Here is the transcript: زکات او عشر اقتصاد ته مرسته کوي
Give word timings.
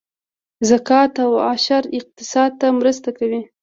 زکات 0.69 1.13
او 1.25 1.31
عشر 1.51 1.83
اقتصاد 1.97 2.51
ته 2.59 2.67
مرسته 2.79 3.09
کوي 3.17 3.41